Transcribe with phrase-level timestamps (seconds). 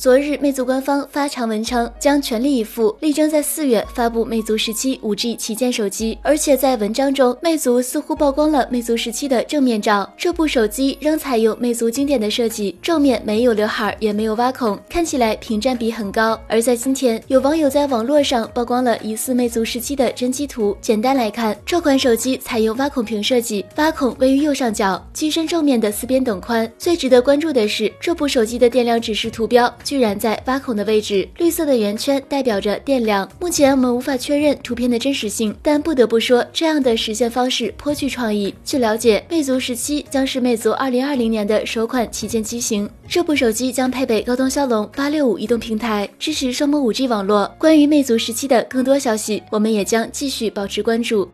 [0.00, 6.18] 昨日，魅族官方发长文称，将全力以赴，力争在四月发布魅族十七五 G 旗舰手机。
[6.22, 10.10] 而且在文章中，魅族似乎曝光了魅族十七的正面照。
[10.16, 16.40] 这部手机仍采用魅族经典的设计，正面没有刘海，也没有挖孔，看起来屏占比很高。
[16.48, 20.74] 而在今天，有网友在网络上曝光了疑似魅族十七的真机图。
[20.80, 26.66] 简单来看，这款手机采用挖孔屏设计，挖孔位于右上角，机身正面的四边等宽。
[26.78, 29.70] 最值得关注的是，这部手机的电量指示图标。
[29.90, 33.28] 居然在挖孔的位置，绿色的圆圈代表着电量。
[33.40, 38.54] 目前我们无法确认图片的真实性，但不得不说，这样的实现方式颇具创意。
[38.64, 42.88] 据了解，魅族十七将是魅族二零二零年的首款旗舰机型。
[43.08, 47.52] 这部手机将配备高通骁龙八六五移动平台，支持双模五 G 网络。
[47.58, 51.28] 关于魅族十七的更多消息，我们也将继续保持关注。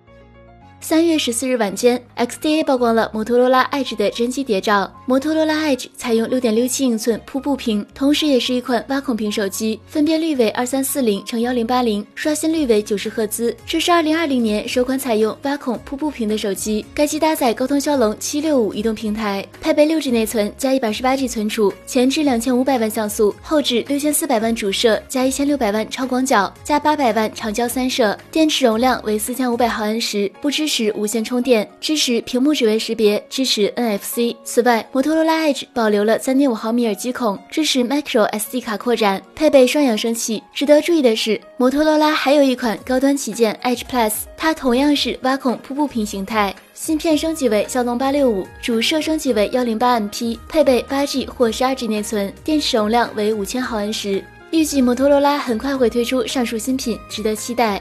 [0.80, 4.92] 三月十四日晚间，XDA 曝光了摩托罗拉 Edge 的真机谍照。
[5.04, 13.56] 摩托罗拉 Edge 采用六点六七英寸瀑布屏，同时也是一款挖孔屏手机，分辨率为二三四零乘幺零八零，刷新率为九十赫兹。
[13.66, 16.86] 这是二零二零年首款采用挖孔瀑布屏的手机。
[16.94, 30.65] 该机搭载高通骁龙七六五移动平台，配备六 G 内存加一百十八 G 存储，前置两千五百万像素，后置六千四百万主摄加一千六百万超广角加八百万长焦三摄，电池容量为四千五百毫安时，不支持。
[30.66, 34.34] 支持无线充电，支持屏幕指纹识别，支持 NFC。
[34.42, 40.42] 此外，摩托罗拉 Edge 保留了3.5毫米耳机孔，支持 Micro SD 卡扩展，配备双扬声器。
[40.52, 46.52] 值得注意的是，摩托罗拉还有一款高端旗舰 Edge Plus，它同样是挖孔瀑布屏形态。
[46.74, 54.20] 芯片升级为骁龙865，主摄升级为 108MP，配备 8G 或 12G 内存，电池容量为5000毫安时。
[54.50, 57.80] 预计摩托罗拉很快会推出上述新品，值得期待。